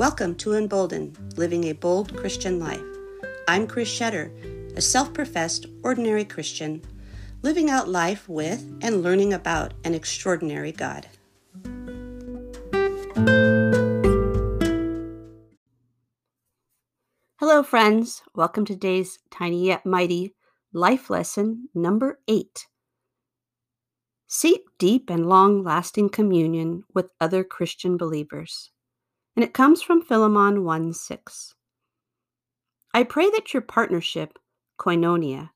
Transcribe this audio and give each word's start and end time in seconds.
Welcome 0.00 0.34
to 0.36 0.54
Embolden, 0.54 1.14
Living 1.36 1.64
a 1.64 1.72
Bold 1.72 2.16
Christian 2.16 2.58
Life. 2.58 2.80
I'm 3.46 3.66
Chris 3.66 3.86
Shetter, 3.86 4.32
a 4.74 4.80
self 4.80 5.12
professed 5.12 5.66
ordinary 5.82 6.24
Christian, 6.24 6.80
living 7.42 7.68
out 7.68 7.86
life 7.86 8.26
with 8.26 8.64
and 8.80 9.02
learning 9.02 9.34
about 9.34 9.74
an 9.84 9.92
extraordinary 9.92 10.72
God. 10.72 11.06
Hello, 17.38 17.62
friends. 17.62 18.22
Welcome 18.34 18.64
to 18.64 18.72
today's 18.72 19.18
tiny 19.30 19.66
yet 19.66 19.84
mighty 19.84 20.34
life 20.72 21.10
lesson 21.10 21.68
number 21.74 22.20
eight. 22.26 22.68
Seek 24.26 24.62
deep 24.78 25.10
and 25.10 25.28
long 25.28 25.62
lasting 25.62 26.08
communion 26.08 26.84
with 26.94 27.12
other 27.20 27.44
Christian 27.44 27.98
believers 27.98 28.70
and 29.40 29.48
it 29.48 29.54
comes 29.54 29.80
from 29.80 30.02
Philemon 30.02 30.64
1 30.64 30.92
6. 30.92 31.54
I 32.92 33.02
pray 33.04 33.30
that 33.30 33.54
your 33.54 33.62
partnership, 33.62 34.38
koinonia, 34.78 35.48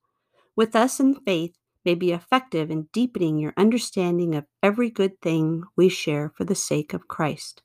with 0.56 0.74
us 0.74 1.00
in 1.00 1.16
faith 1.16 1.54
may 1.84 1.94
be 1.94 2.10
effective 2.10 2.70
in 2.70 2.88
deepening 2.94 3.36
your 3.36 3.52
understanding 3.58 4.34
of 4.34 4.46
every 4.62 4.88
good 4.88 5.20
thing 5.20 5.64
we 5.76 5.90
share 5.90 6.32
for 6.34 6.44
the 6.44 6.54
sake 6.54 6.94
of 6.94 7.08
Christ. 7.08 7.62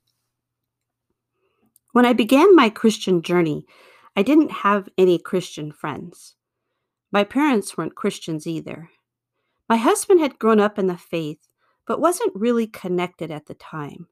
When 1.92 2.04
I 2.04 2.12
began 2.12 2.54
my 2.54 2.68
Christian 2.68 3.22
journey, 3.22 3.64
I 4.14 4.22
didn't 4.22 4.50
have 4.50 4.90
any 4.98 5.18
Christian 5.18 5.72
friends. 5.72 6.34
My 7.10 7.24
parents 7.24 7.78
weren't 7.78 7.94
Christians 7.94 8.46
either. 8.46 8.90
My 9.70 9.78
husband 9.78 10.20
had 10.20 10.38
grown 10.38 10.60
up 10.60 10.78
in 10.78 10.86
the 10.86 10.98
faith, 10.98 11.40
but 11.86 11.98
wasn't 11.98 12.36
really 12.36 12.66
connected 12.66 13.30
at 13.30 13.46
the 13.46 13.54
time. 13.54 14.08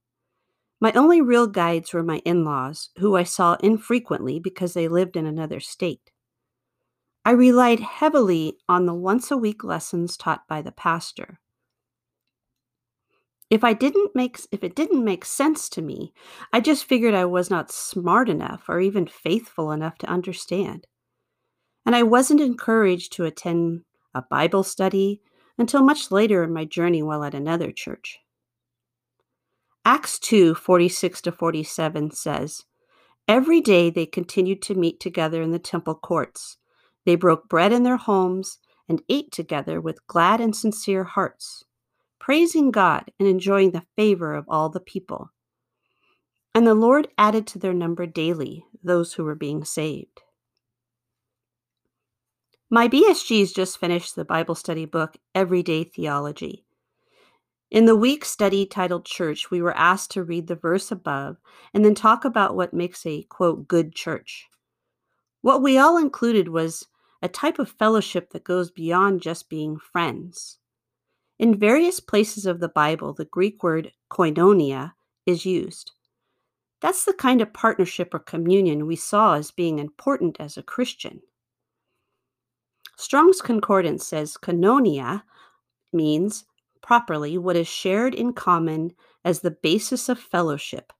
My 0.80 0.92
only 0.92 1.20
real 1.20 1.46
guides 1.46 1.92
were 1.92 2.04
my 2.04 2.18
in 2.24 2.44
laws, 2.44 2.90
who 2.98 3.16
I 3.16 3.24
saw 3.24 3.56
infrequently 3.60 4.38
because 4.38 4.74
they 4.74 4.86
lived 4.86 5.16
in 5.16 5.26
another 5.26 5.58
state. 5.58 6.12
I 7.24 7.32
relied 7.32 7.80
heavily 7.80 8.58
on 8.68 8.86
the 8.86 8.94
once 8.94 9.30
a 9.30 9.36
week 9.36 9.64
lessons 9.64 10.16
taught 10.16 10.46
by 10.48 10.62
the 10.62 10.72
pastor. 10.72 11.40
If 13.50 13.64
I 13.64 13.72
didn't 13.72 14.14
make 14.14 14.38
if 14.52 14.62
it 14.62 14.74
didn't 14.74 15.04
make 15.04 15.24
sense 15.24 15.68
to 15.70 15.82
me, 15.82 16.12
I 16.52 16.60
just 16.60 16.84
figured 16.84 17.14
I 17.14 17.24
was 17.24 17.50
not 17.50 17.72
smart 17.72 18.28
enough 18.28 18.68
or 18.68 18.80
even 18.80 19.06
faithful 19.06 19.72
enough 19.72 19.98
to 19.98 20.06
understand. 20.06 20.86
And 21.84 21.96
I 21.96 22.02
wasn't 22.02 22.40
encouraged 22.40 23.12
to 23.14 23.24
attend 23.24 23.84
a 24.14 24.22
Bible 24.22 24.62
study 24.62 25.22
until 25.56 25.82
much 25.82 26.10
later 26.10 26.44
in 26.44 26.52
my 26.52 26.64
journey 26.66 27.02
while 27.02 27.24
at 27.24 27.34
another 27.34 27.72
church. 27.72 28.20
Acts 29.90 30.18
2 30.18 30.54
46 30.54 31.22
to 31.22 31.32
47 31.32 32.10
says, 32.10 32.66
Every 33.26 33.62
day 33.62 33.88
they 33.88 34.04
continued 34.04 34.60
to 34.64 34.74
meet 34.74 35.00
together 35.00 35.40
in 35.40 35.50
the 35.50 35.58
temple 35.58 35.94
courts. 35.94 36.58
They 37.06 37.14
broke 37.14 37.48
bread 37.48 37.72
in 37.72 37.84
their 37.84 37.96
homes 37.96 38.58
and 38.86 39.00
ate 39.08 39.32
together 39.32 39.80
with 39.80 40.06
glad 40.06 40.42
and 40.42 40.54
sincere 40.54 41.04
hearts, 41.04 41.64
praising 42.18 42.70
God 42.70 43.10
and 43.18 43.26
enjoying 43.26 43.70
the 43.70 43.86
favor 43.96 44.34
of 44.34 44.44
all 44.46 44.68
the 44.68 44.78
people. 44.78 45.30
And 46.54 46.66
the 46.66 46.74
Lord 46.74 47.08
added 47.16 47.46
to 47.46 47.58
their 47.58 47.72
number 47.72 48.04
daily 48.04 48.66
those 48.84 49.14
who 49.14 49.24
were 49.24 49.34
being 49.34 49.64
saved. 49.64 50.20
My 52.68 52.88
BSGs 52.88 53.54
just 53.54 53.80
finished 53.80 54.16
the 54.16 54.26
Bible 54.26 54.54
study 54.54 54.84
book 54.84 55.16
Everyday 55.34 55.84
Theology. 55.84 56.66
In 57.70 57.84
the 57.84 57.96
week 57.96 58.24
study 58.24 58.64
titled 58.64 59.04
Church, 59.04 59.50
we 59.50 59.60
were 59.60 59.76
asked 59.76 60.10
to 60.12 60.24
read 60.24 60.46
the 60.46 60.56
verse 60.56 60.90
above 60.90 61.36
and 61.74 61.84
then 61.84 61.94
talk 61.94 62.24
about 62.24 62.56
what 62.56 62.72
makes 62.72 63.04
a 63.04 63.24
quote 63.24 63.68
good 63.68 63.94
church. 63.94 64.46
What 65.42 65.62
we 65.62 65.76
all 65.76 65.98
included 65.98 66.48
was 66.48 66.86
a 67.20 67.28
type 67.28 67.58
of 67.58 67.70
fellowship 67.70 68.30
that 68.30 68.44
goes 68.44 68.70
beyond 68.70 69.20
just 69.20 69.50
being 69.50 69.78
friends. 69.78 70.58
In 71.38 71.58
various 71.58 72.00
places 72.00 72.46
of 72.46 72.58
the 72.58 72.70
Bible, 72.70 73.12
the 73.12 73.26
Greek 73.26 73.62
word 73.62 73.92
koinonia 74.10 74.94
is 75.26 75.44
used. 75.44 75.92
That's 76.80 77.04
the 77.04 77.12
kind 77.12 77.42
of 77.42 77.52
partnership 77.52 78.14
or 78.14 78.18
communion 78.18 78.86
we 78.86 78.96
saw 78.96 79.34
as 79.34 79.50
being 79.50 79.78
important 79.78 80.38
as 80.40 80.56
a 80.56 80.62
Christian. 80.62 81.20
Strong's 82.96 83.42
Concordance 83.42 84.06
says 84.06 84.38
koinonia 84.40 85.22
means 85.92 86.44
properly 86.88 87.36
what 87.36 87.54
is 87.54 87.68
shared 87.68 88.14
in 88.14 88.32
common 88.32 88.90
as 89.22 89.40
the 89.40 89.50
basis 89.50 90.08
of 90.08 90.18
fellowship. 90.18 90.90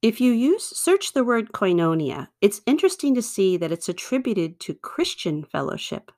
If 0.00 0.20
you 0.20 0.30
use 0.30 0.62
search 0.62 1.12
the 1.12 1.24
word 1.24 1.50
koinonia, 1.50 2.28
it's 2.40 2.60
interesting 2.66 3.16
to 3.16 3.22
see 3.22 3.56
that 3.56 3.72
it's 3.72 3.88
attributed 3.88 4.60
to 4.60 4.74
Christian 4.74 5.42
fellowship, 5.42 6.12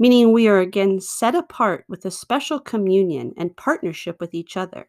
meaning 0.00 0.32
we 0.32 0.48
are 0.48 0.58
again 0.58 1.00
set 1.00 1.36
apart 1.36 1.84
with 1.88 2.04
a 2.04 2.10
special 2.10 2.58
communion 2.58 3.32
and 3.36 3.56
partnership 3.56 4.16
with 4.18 4.34
each 4.34 4.56
other. 4.56 4.88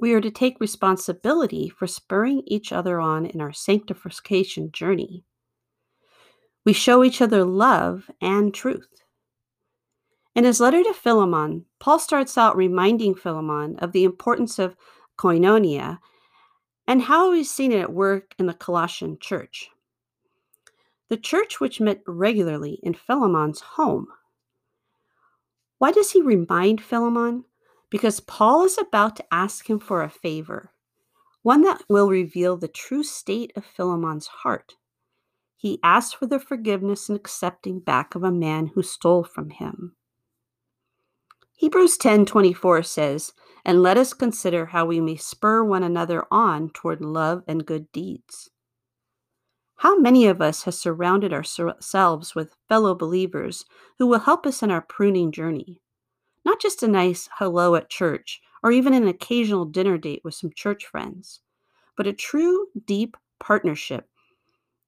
We 0.00 0.14
are 0.14 0.20
to 0.20 0.30
take 0.30 0.60
responsibility 0.60 1.68
for 1.68 1.88
spurring 1.88 2.44
each 2.46 2.70
other 2.70 3.00
on 3.00 3.26
in 3.26 3.40
our 3.40 3.52
sanctification 3.52 4.70
journey. 4.70 5.24
We 6.64 6.72
show 6.72 7.02
each 7.02 7.20
other 7.20 7.42
love 7.44 8.08
and 8.20 8.54
truth. 8.54 9.02
In 10.38 10.44
his 10.44 10.60
letter 10.60 10.84
to 10.84 10.94
Philemon, 10.94 11.64
Paul 11.80 11.98
starts 11.98 12.38
out 12.38 12.56
reminding 12.56 13.16
Philemon 13.16 13.74
of 13.80 13.90
the 13.90 14.04
importance 14.04 14.60
of 14.60 14.76
koinonia 15.18 15.98
and 16.86 17.02
how 17.02 17.32
he's 17.32 17.50
seen 17.50 17.72
it 17.72 17.80
at 17.80 17.92
work 17.92 18.36
in 18.38 18.46
the 18.46 18.54
Colossian 18.54 19.18
church. 19.18 19.70
The 21.08 21.16
church 21.16 21.58
which 21.58 21.80
met 21.80 22.02
regularly 22.06 22.78
in 22.84 22.94
Philemon's 22.94 23.58
home. 23.58 24.06
Why 25.78 25.90
does 25.90 26.12
he 26.12 26.22
remind 26.22 26.80
Philemon? 26.80 27.44
Because 27.90 28.20
Paul 28.20 28.64
is 28.64 28.78
about 28.78 29.16
to 29.16 29.34
ask 29.34 29.68
him 29.68 29.80
for 29.80 30.04
a 30.04 30.08
favor, 30.08 30.70
one 31.42 31.62
that 31.62 31.82
will 31.88 32.08
reveal 32.08 32.56
the 32.56 32.68
true 32.68 33.02
state 33.02 33.52
of 33.56 33.64
Philemon's 33.64 34.28
heart. 34.28 34.76
He 35.56 35.80
asks 35.82 36.14
for 36.14 36.26
the 36.26 36.38
forgiveness 36.38 37.08
and 37.08 37.16
accepting 37.18 37.80
back 37.80 38.14
of 38.14 38.22
a 38.22 38.30
man 38.30 38.68
who 38.68 38.84
stole 38.84 39.24
from 39.24 39.50
him. 39.50 39.96
Hebrews 41.58 41.98
10:24 41.98 42.84
says, 42.84 43.32
"And 43.64 43.82
let 43.82 43.98
us 43.98 44.12
consider 44.12 44.66
how 44.66 44.86
we 44.86 45.00
may 45.00 45.16
spur 45.16 45.64
one 45.64 45.82
another 45.82 46.24
on 46.30 46.70
toward 46.70 47.00
love 47.00 47.42
and 47.48 47.66
good 47.66 47.90
deeds." 47.90 48.50
How 49.78 49.98
many 49.98 50.28
of 50.28 50.40
us 50.40 50.62
have 50.62 50.74
surrounded 50.76 51.32
ourselves 51.32 52.36
with 52.36 52.56
fellow 52.68 52.94
believers 52.94 53.64
who 53.98 54.06
will 54.06 54.20
help 54.20 54.46
us 54.46 54.62
in 54.62 54.70
our 54.70 54.82
pruning 54.82 55.32
journey? 55.32 55.82
Not 56.44 56.60
just 56.60 56.84
a 56.84 56.88
nice 56.88 57.28
hello 57.38 57.74
at 57.74 57.90
church 57.90 58.40
or 58.62 58.70
even 58.70 58.94
an 58.94 59.08
occasional 59.08 59.64
dinner 59.64 59.98
date 59.98 60.20
with 60.22 60.34
some 60.34 60.52
church 60.52 60.86
friends, 60.86 61.40
but 61.96 62.06
a 62.06 62.12
true, 62.12 62.68
deep 62.84 63.16
partnership 63.40 64.08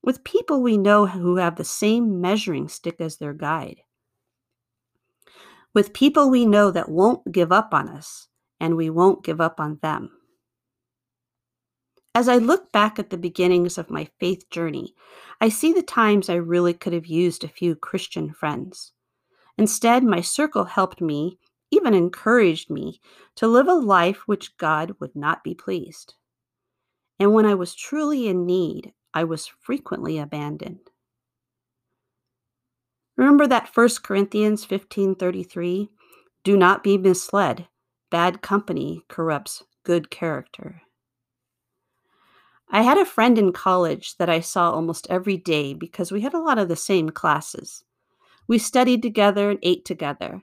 with 0.03 0.23
people 0.23 0.63
we 0.63 0.79
know 0.79 1.07
who 1.07 1.35
have 1.35 1.57
the 1.57 1.65
same 1.65 2.21
measuring 2.21 2.69
stick 2.69 3.01
as 3.01 3.17
their 3.17 3.35
guide 3.35 3.83
with 5.75 5.93
people 5.93 6.31
we 6.31 6.45
know 6.47 6.71
that 6.71 6.89
won't 6.89 7.33
give 7.33 7.53
up 7.53 7.73
on 7.73 7.89
us, 7.89 8.29
and 8.59 8.77
we 8.77 8.91
won't 8.91 9.25
give 9.25 9.41
up 9.41 9.61
on 9.61 9.79
them. 9.83 10.11
As 12.15 12.29
I 12.29 12.39
look 12.39 12.73
back 12.73 12.99
at 12.99 13.11
the 13.11 13.17
beginnings 13.17 13.79
of 13.79 13.89
my 13.89 14.09
faith 14.19 14.51
journey, 14.51 14.95
I 15.41 15.49
see 15.49 15.73
the 15.73 15.83
times 15.83 16.29
I 16.29 16.35
really 16.35 16.75
could 16.75 16.93
have 16.93 17.07
used 17.07 17.45
a 17.45 17.49
few 17.49 17.77
Christian 17.77 18.33
friends. 18.33 18.93
Instead, 19.57 20.03
my 20.03 20.21
circle 20.21 20.65
helped 20.65 21.01
me, 21.01 21.39
even 21.71 21.95
encouraged 21.95 22.69
me, 22.69 23.01
to 23.37 23.47
live 23.47 23.69
a 23.69 23.75
life 23.75 24.27
which 24.27 24.57
God 24.57 24.97
would 24.99 25.15
not 25.15 25.45
be 25.45 25.55
pleased. 25.55 26.15
And 27.21 27.33
when 27.33 27.47
I 27.47 27.55
was 27.55 27.75
truly 27.75 28.27
in 28.27 28.45
need, 28.45 28.93
I 29.15 29.25
was 29.25 29.47
frequently 29.47 30.19
abandoned. 30.19 30.90
Remember 33.21 33.47
that 33.47 33.69
1 33.69 34.03
Corinthians 34.03 34.65
15:33, 34.65 35.91
do 36.43 36.57
not 36.57 36.83
be 36.83 36.97
misled. 36.97 37.69
Bad 38.11 38.41
company 38.41 39.05
corrupts 39.09 39.63
good 39.83 40.11
character. 40.11 40.81
I 42.71 42.81
had 42.81 42.97
a 42.97 43.05
friend 43.05 43.37
in 43.37 43.53
college 43.53 44.17
that 44.17 44.31
I 44.31 44.41
saw 44.41 44.71
almost 44.71 45.07
every 45.11 45.37
day 45.37 45.75
because 45.75 46.11
we 46.11 46.23
had 46.23 46.33
a 46.33 46.41
lot 46.41 46.57
of 46.57 46.69
the 46.69 46.77
same 46.77 47.11
classes. 47.11 47.85
We 48.49 48.57
studied 48.57 49.03
together 49.03 49.51
and 49.51 49.59
ate 49.63 49.85
together. 49.85 50.43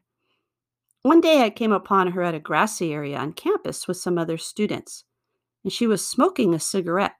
One 1.01 1.19
day 1.19 1.41
I 1.41 1.49
came 1.49 1.71
upon 1.71 2.11
her 2.11 2.21
at 2.21 2.35
a 2.35 2.39
grassy 2.39 2.93
area 2.93 3.17
on 3.17 3.33
campus 3.33 3.87
with 3.87 3.97
some 3.97 4.19
other 4.19 4.37
students, 4.37 5.03
and 5.63 5.73
she 5.73 5.87
was 5.87 6.07
smoking 6.07 6.53
a 6.53 6.59
cigarette. 6.59 7.15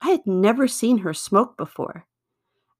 I 0.00 0.10
had 0.10 0.26
never 0.26 0.66
seen 0.66 0.98
her 0.98 1.14
smoke 1.14 1.56
before. 1.56 2.08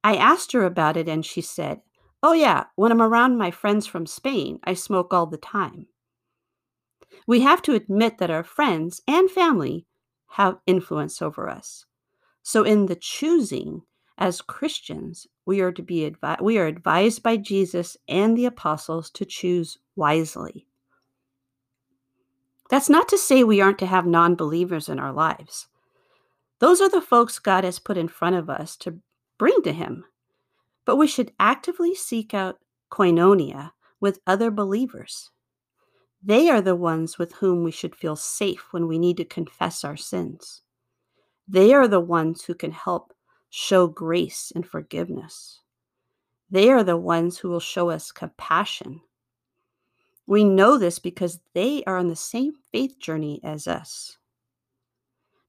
I 0.03 0.17
asked 0.17 0.53
her 0.53 0.65
about 0.65 0.97
it, 0.97 1.09
and 1.09 1.25
she 1.25 1.41
said, 1.41 1.81
Oh, 2.23 2.33
yeah, 2.33 2.65
when 2.77 2.93
I'm 2.93 3.03
around 3.03 3.39
my 3.39 3.51
friends 3.51 3.87
from 3.87 4.07
Spain, 4.07 4.61
I 4.65 4.75
smoke 4.75 5.13
all 5.13 5.27
the 5.27 5.39
time. 5.39 5.87
We 7.27 7.41
have 7.41 7.63
to 7.63 7.75
admit 7.75 8.19
that 8.19 8.31
our 8.31 8.45
friends 8.45 9.01
and 9.07 9.31
family 9.31 9.87
have 10.33 10.59
influence 10.67 11.23
over 11.23 11.49
us. 11.49 11.87
So, 12.43 12.63
in 12.63 12.87
the 12.87 12.97
choosing, 12.97 13.83
as 14.19 14.43
Christians, 14.43 15.27
we 15.47 15.61
are 15.61 15.73
to 15.73 15.83
be 15.83 16.11
advi- 16.11 16.43
we 16.43 16.59
are 16.59 16.67
advised 16.67 17.23
by 17.23 17.37
Jesus 17.37 17.97
and 18.07 18.37
the 18.37 18.47
apostles 18.47 19.11
to 19.13 19.25
choose 19.25 19.79
wisely. 19.97 20.67
That's 22.69 22.89
not 22.89 23.09
to 23.09 23.19
say 23.19 23.43
we 23.43 23.61
aren't 23.61 23.79
to 23.81 23.87
have 23.87 24.07
non-believers 24.07 24.89
in 24.89 25.01
our 25.01 25.13
lives. 25.13 25.69
Those 26.61 26.81
are 26.81 26.91
the 26.91 27.01
folks 27.01 27.39
God 27.39 27.65
has 27.65 27.79
put 27.79 27.97
in 27.97 28.09
front 28.09 28.37
of 28.37 28.51
us 28.51 28.77
to 28.79 29.01
bring 29.41 29.63
to 29.63 29.73
him. 29.73 30.05
But 30.85 30.97
we 30.97 31.07
should 31.07 31.33
actively 31.41 31.95
seek 31.95 32.35
out 32.35 32.59
koinonia 32.93 33.71
with 33.99 34.21
other 34.27 34.51
believers. 34.51 35.31
They 36.23 36.51
are 36.51 36.61
the 36.61 36.77
ones 36.77 37.19
with 37.19 37.33
whom 37.33 37.65
we 37.65 37.71
should 37.71 37.97
feel 37.97 38.17
safe 38.17 38.67
when 38.71 38.87
we 38.87 38.99
need 38.99 39.17
to 39.17 39.25
confess 39.25 39.83
our 39.83 39.97
sins. 39.97 40.61
They 41.49 41.73
are 41.73 41.89
the 41.89 42.01
ones 42.01 42.45
who 42.45 42.55
can 42.55 42.71
help 42.71 43.15
show 43.49 43.87
grace 43.87 44.53
and 44.55 44.67
forgiveness. 44.67 45.63
They 46.51 46.69
are 46.69 46.85
the 46.85 46.99
ones 46.99 47.39
who 47.39 47.49
will 47.49 47.61
show 47.61 47.89
us 47.89 48.13
compassion. 48.13 49.01
We 50.27 50.45
know 50.45 50.77
this 50.77 50.99
because 50.99 51.41
they 51.55 51.83
are 51.87 51.97
on 51.97 52.09
the 52.09 52.15
same 52.15 52.53
faith 52.73 52.99
journey 53.01 53.41
as 53.43 53.67
us. 53.67 54.19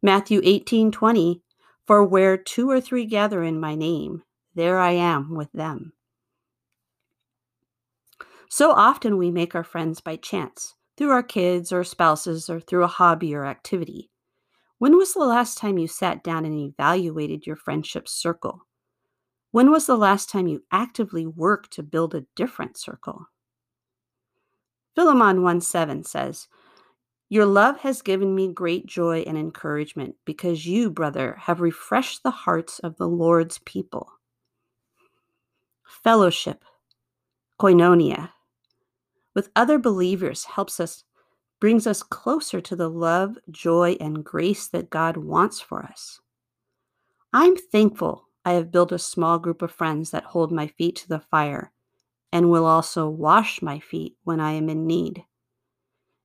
Matthew 0.01 0.39
18 0.45 0.93
20, 0.93 1.41
for 1.87 2.03
where 2.03 2.37
two 2.37 2.69
or 2.69 2.79
three 2.79 3.05
gather 3.05 3.43
in 3.43 3.59
my 3.59 3.75
name, 3.75 4.23
there 4.55 4.79
I 4.79 4.91
am 4.91 5.35
with 5.35 5.51
them. 5.51 5.93
So 8.49 8.71
often 8.71 9.17
we 9.17 9.31
make 9.31 9.55
our 9.55 9.63
friends 9.63 10.01
by 10.01 10.17
chance, 10.17 10.75
through 10.97 11.11
our 11.11 11.23
kids 11.23 11.71
or 11.71 11.83
spouses 11.83 12.49
or 12.49 12.59
through 12.59 12.83
a 12.83 12.87
hobby 12.87 13.33
or 13.33 13.45
activity. 13.45 14.11
When 14.77 14.97
was 14.97 15.13
the 15.13 15.25
last 15.25 15.57
time 15.57 15.77
you 15.77 15.87
sat 15.87 16.23
down 16.23 16.43
and 16.43 16.57
evaluated 16.57 17.45
your 17.45 17.55
friendship 17.55 18.07
circle? 18.07 18.67
When 19.51 19.69
was 19.69 19.85
the 19.85 19.97
last 19.97 20.29
time 20.29 20.47
you 20.47 20.63
actively 20.71 21.25
worked 21.25 21.71
to 21.73 21.83
build 21.83 22.15
a 22.15 22.25
different 22.35 22.77
circle? 22.77 23.27
Philemon 24.95 25.43
1 25.43 25.61
7 25.61 26.03
says, 26.03 26.47
Your 27.31 27.45
love 27.45 27.79
has 27.79 28.01
given 28.01 28.35
me 28.35 28.51
great 28.51 28.85
joy 28.85 29.19
and 29.19 29.37
encouragement 29.37 30.17
because 30.25 30.65
you, 30.65 30.89
brother, 30.89 31.37
have 31.39 31.61
refreshed 31.61 32.23
the 32.23 32.29
hearts 32.29 32.79
of 32.79 32.97
the 32.97 33.07
Lord's 33.07 33.57
people. 33.59 34.11
Fellowship, 36.03 36.65
koinonia, 37.57 38.31
with 39.33 39.49
other 39.55 39.79
believers 39.79 40.43
helps 40.43 40.77
us 40.81 41.05
brings 41.61 41.87
us 41.87 42.03
closer 42.03 42.59
to 42.59 42.75
the 42.75 42.89
love, 42.89 43.37
joy, 43.49 43.95
and 44.01 44.25
grace 44.25 44.67
that 44.67 44.89
God 44.89 45.15
wants 45.15 45.61
for 45.61 45.83
us. 45.83 46.19
I'm 47.31 47.55
thankful 47.55 48.27
I 48.43 48.53
have 48.53 48.73
built 48.73 48.91
a 48.91 48.99
small 48.99 49.39
group 49.39 49.61
of 49.61 49.71
friends 49.71 50.11
that 50.11 50.25
hold 50.25 50.51
my 50.51 50.67
feet 50.67 50.97
to 50.97 51.07
the 51.07 51.21
fire 51.21 51.71
and 52.33 52.51
will 52.51 52.65
also 52.65 53.07
wash 53.07 53.61
my 53.61 53.79
feet 53.79 54.17
when 54.25 54.41
I 54.41 54.51
am 54.51 54.67
in 54.67 54.85
need. 54.85 55.23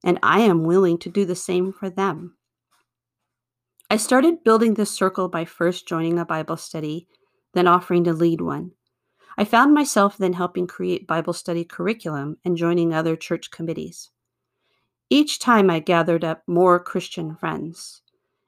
And 0.07 0.19
I 0.23 0.41
am 0.41 0.65
willing 0.65 0.97
to 0.99 1.11
do 1.11 1.27
the 1.27 1.35
same 1.35 1.73
for 1.73 1.91
them. 1.91 2.37
I 3.91 3.99
started 3.99 4.45
building 4.45 4.75
this 4.75 4.91
circle 4.91 5.29
by 5.29 5.45
first 5.45 5.87
joining 5.87 6.19
a 6.19 6.25
Bible 6.25 6.57
study, 6.57 7.09
then 7.55 7.67
offering 7.67 8.05
to 8.05 8.13
lead 8.13 8.41
one. 8.41 8.71
I 9.37 9.45
found 9.45 9.75
myself 9.75 10.17
then 10.17 10.33
helping 10.33 10.67
create 10.67 11.07
Bible 11.07 11.33
study 11.33 11.65
curriculum 11.65 12.39
and 12.45 12.57
joining 12.57 12.95
other 12.95 13.17
church 13.17 13.51
committees. 13.51 14.11
Each 15.11 15.39
time 15.39 15.71
I 15.71 15.81
gathered 15.81 16.25
up 16.25 16.43
more 16.47 16.81
Christian 16.81 17.35
friends 17.35 18.03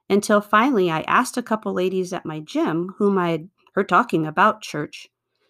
until 0.08 0.40
finally 0.40 0.90
I 0.90 1.00
asked 1.02 1.36
a 1.36 1.42
couple 1.42 1.72
ladies 1.72 2.12
at 2.12 2.24
my 2.24 2.40
gym, 2.40 2.94
whom 2.98 3.18
I 3.18 3.30
had 3.30 3.48
heard 3.74 3.88
talking 3.88 4.26
about 4.26 4.62
church, 4.62 5.08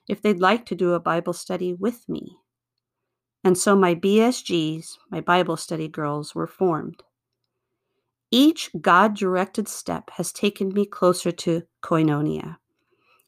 if 0.09 0.21
they'd 0.23 0.41
like 0.41 0.67
to 0.67 0.75
do 0.75 0.95
a 0.95 1.01
Bible 1.01 1.35
study 1.35 1.73
with 1.73 2.09
me. 2.09 2.39
And 3.49 3.57
so 3.57 3.75
my 3.75 3.95
BSGs, 3.95 4.99
my 5.11 5.23
Bible 5.23 5.57
study 5.57 5.89
girls, 5.89 6.35
were 6.35 6.47
formed. 6.47 7.03
Each 8.31 8.69
God 8.79 9.17
directed 9.17 9.69
step 9.69 10.11
has 10.11 10.35
taken 10.35 10.69
me 10.69 10.85
closer 10.85 11.33
to 11.33 11.63
koinonia, 11.83 12.59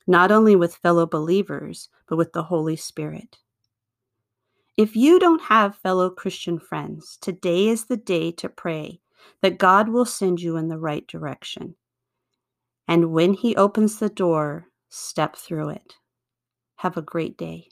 not 0.06 0.31
only 0.31 0.55
with 0.55 0.76
fellow 0.76 1.06
believers, 1.06 1.88
but 2.06 2.19
with 2.19 2.34
the 2.34 2.43
Holy 2.43 2.76
Spirit. 2.76 3.38
If 4.76 4.94
you 4.94 5.19
don't 5.19 5.44
have 5.44 5.76
fellow 5.76 6.11
Christian 6.11 6.58
friends, 6.58 7.16
today 7.23 7.69
is 7.69 7.87
the 7.87 7.96
day 7.96 8.31
to 8.32 8.50
pray 8.50 9.00
that 9.40 9.56
God 9.56 9.88
will 9.88 10.05
send 10.05 10.43
you 10.43 10.58
in 10.58 10.69
the 10.69 10.76
right 10.76 11.06
direction. 11.06 11.76
And 12.87 13.12
when 13.12 13.32
He 13.32 13.56
opens 13.56 13.99
the 13.99 14.11
door, 14.11 14.66
step 14.90 15.34
through 15.34 15.70
it. 15.70 15.94
Have 16.76 16.99
a 16.99 17.02
great 17.02 17.38
day. 17.38 17.69